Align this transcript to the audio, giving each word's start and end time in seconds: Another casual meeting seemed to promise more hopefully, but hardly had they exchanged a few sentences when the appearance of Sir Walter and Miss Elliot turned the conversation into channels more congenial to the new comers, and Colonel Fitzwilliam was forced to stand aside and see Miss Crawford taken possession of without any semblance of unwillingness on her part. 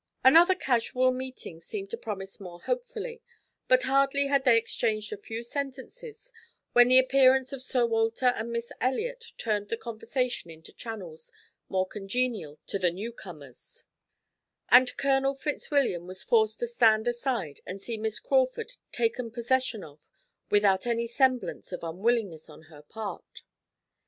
Another 0.23 0.55
casual 0.55 1.11
meeting 1.11 1.59
seemed 1.61 1.91
to 1.91 1.95
promise 1.97 2.39
more 2.39 2.59
hopefully, 2.61 3.21
but 3.67 3.83
hardly 3.83 4.25
had 4.25 4.45
they 4.45 4.57
exchanged 4.57 5.13
a 5.13 5.15
few 5.15 5.43
sentences 5.43 6.33
when 6.73 6.87
the 6.87 6.97
appearance 6.97 7.53
of 7.53 7.61
Sir 7.61 7.85
Walter 7.85 8.25
and 8.35 8.51
Miss 8.51 8.71
Elliot 8.81 9.25
turned 9.37 9.69
the 9.69 9.77
conversation 9.77 10.49
into 10.49 10.73
channels 10.73 11.31
more 11.69 11.85
congenial 11.85 12.57
to 12.65 12.79
the 12.79 12.89
new 12.89 13.11
comers, 13.13 13.85
and 14.69 14.97
Colonel 14.97 15.35
Fitzwilliam 15.35 16.07
was 16.07 16.23
forced 16.23 16.59
to 16.61 16.67
stand 16.67 17.07
aside 17.07 17.59
and 17.67 17.79
see 17.79 17.95
Miss 17.95 18.19
Crawford 18.19 18.71
taken 18.91 19.29
possession 19.29 19.83
of 19.83 20.07
without 20.49 20.87
any 20.87 21.05
semblance 21.05 21.71
of 21.71 21.83
unwillingness 21.83 22.49
on 22.49 22.63
her 22.73 22.81
part. 22.81 23.43